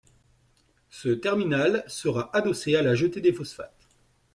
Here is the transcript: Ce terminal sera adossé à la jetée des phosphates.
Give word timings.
Ce 0.89 1.09
terminal 1.09 1.83
sera 1.85 2.35
adossé 2.35 2.75
à 2.75 2.81
la 2.81 2.95
jetée 2.95 3.21
des 3.21 3.33
phosphates. 3.33 3.87